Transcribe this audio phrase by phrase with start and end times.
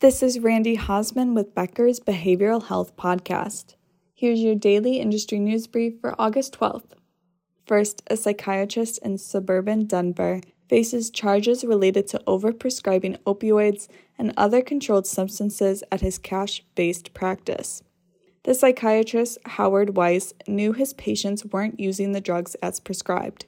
[0.00, 3.74] This is Randi Haseman with Becker's Behavioral Health Podcast.
[4.14, 6.92] Here's your daily industry news brief for August 12th.
[7.66, 15.08] First, a psychiatrist in suburban Denver faces charges related to overprescribing opioids and other controlled
[15.08, 17.82] substances at his cash based practice.
[18.44, 23.46] The psychiatrist, Howard Weiss, knew his patients weren't using the drugs as prescribed.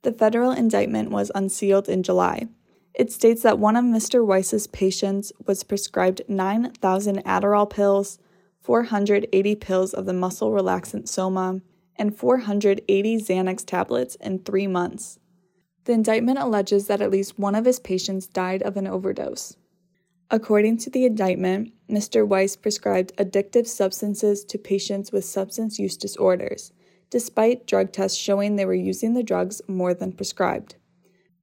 [0.00, 2.48] The federal indictment was unsealed in July.
[2.94, 4.24] It states that one of Mr.
[4.24, 8.18] Weiss's patients was prescribed 9,000 Adderall pills,
[8.60, 11.60] 480 pills of the muscle relaxant Soma,
[11.96, 15.18] and 480 Xanax tablets in three months.
[15.84, 19.56] The indictment alleges that at least one of his patients died of an overdose.
[20.30, 22.26] According to the indictment, Mr.
[22.26, 26.72] Weiss prescribed addictive substances to patients with substance use disorders,
[27.10, 30.76] despite drug tests showing they were using the drugs more than prescribed.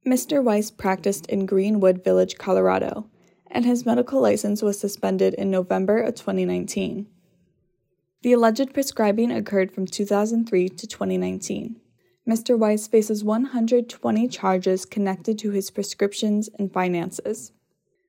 [0.08, 0.42] Mr.
[0.42, 3.10] Weiss practiced in Greenwood Village, Colorado,
[3.52, 7.08] and his medical license was suspended in November of 2019.
[8.22, 11.82] The alleged prescribing occurred from 2003 to 2019.
[12.26, 12.58] Mr.
[12.58, 17.52] Weiss faces 120 charges connected to his prescriptions and finances.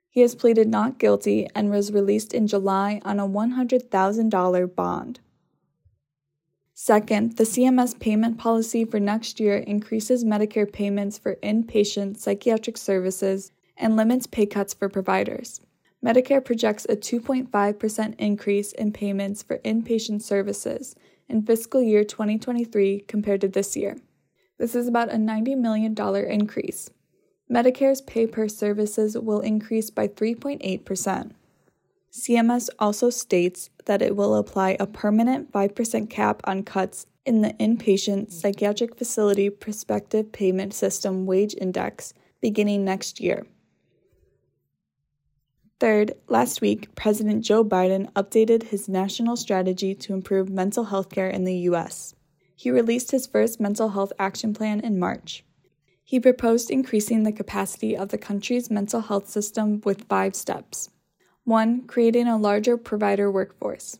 [0.09, 5.19] He has pleaded not guilty and was released in July on a $100,000 bond.
[6.81, 13.51] Second, the CMS payment policy for next year increases Medicare payments for inpatient psychiatric services
[13.77, 15.61] and limits pay cuts for providers.
[16.07, 20.95] Medicare projects a 2.5% increase in payments for inpatient services
[21.29, 23.97] in fiscal year 2023 compared to this year.
[24.59, 25.97] This is about a $90 million
[26.31, 26.91] increase.
[27.53, 31.33] Medicare's pay per services will increase by 3.8%.
[32.13, 37.53] CMS also states that it will apply a permanent 5% cap on cuts in the
[37.61, 43.47] inpatient psychiatric facility prospective payment system wage index beginning next year.
[45.81, 51.29] Third, last week, President Joe Biden updated his national strategy to improve mental health care
[51.29, 52.15] in the U.S.
[52.57, 55.45] He released his first mental health action plan in March.
[56.03, 60.89] He proposed increasing the capacity of the country's mental health system with five steps.
[61.49, 61.87] 1.
[61.87, 63.99] Creating a larger provider workforce.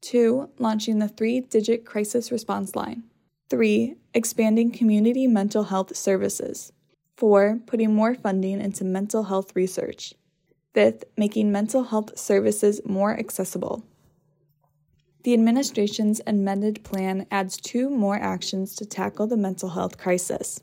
[0.00, 0.50] 2.
[0.58, 3.04] Launching the three digit crisis response line.
[3.50, 3.94] 3.
[4.14, 6.72] Expanding community mental health services.
[7.16, 7.60] 4.
[7.66, 10.14] Putting more funding into mental health research.
[10.74, 13.84] 5th, making mental health services more accessible.
[15.22, 20.60] The administration's amended plan adds two more actions to tackle the mental health crisis.